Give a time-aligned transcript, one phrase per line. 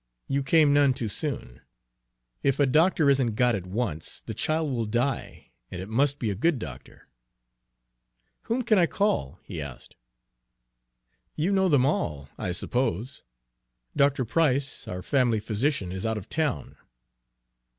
[0.27, 1.61] "You came none too soon.
[2.41, 6.31] If a doctor isn't got at once, the child will die, and it must be
[6.31, 7.07] a good doctor."
[8.49, 9.93] "Whom can I call?" he asked.
[11.35, 13.21] "You know them all, I suppose.
[13.95, 14.25] Dr.
[14.25, 16.77] Price, our family physician, is out of town."